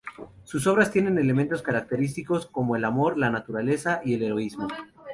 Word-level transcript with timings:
Sus 0.45 0.65
obras 0.65 0.89
tienen 0.89 1.19
elementos 1.19 1.61
característicos 1.61 2.47
como 2.47 2.75
el 2.75 2.85
amor, 2.85 3.19
la 3.19 3.29
naturaleza 3.29 4.01
y 4.03 4.15
el 4.15 4.23
heroísmo. 4.23 4.67